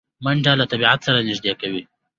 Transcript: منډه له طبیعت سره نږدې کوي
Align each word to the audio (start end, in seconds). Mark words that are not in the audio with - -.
منډه 0.23 0.51
له 0.59 0.65
طبیعت 0.71 0.99
سره 1.07 1.19
نږدې 1.29 1.53
کوي 1.61 1.81